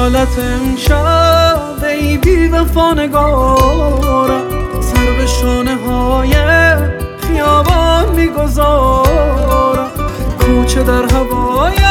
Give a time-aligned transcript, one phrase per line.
[0.00, 4.42] حالت امشب ای بی وفا نگارم
[4.80, 6.34] سر به شانه های
[7.20, 9.90] خیابان می‌گذارم
[10.40, 11.89] کوچه در هوای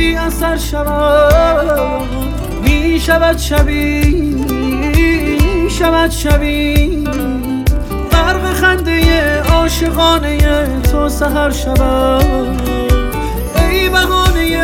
[0.00, 2.08] بی اثر شود؟
[2.62, 4.36] می شود شبی
[5.70, 7.04] شود شبی.
[8.10, 12.60] در خنده عاشقانه تو سهر شود.
[13.56, 14.62] ای بهانه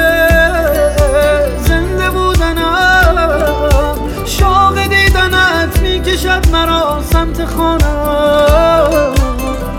[1.69, 7.85] زنده بودنم شوق دیدنت می‌کشد مرا سمت خانه.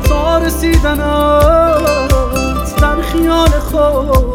[0.10, 1.06] تا رسیدنت
[2.82, 4.27] در خیال خود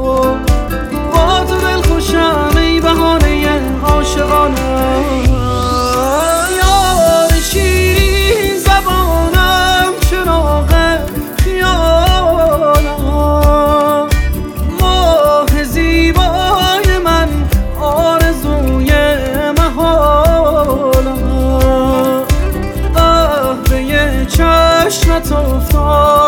[25.22, 26.21] 走错。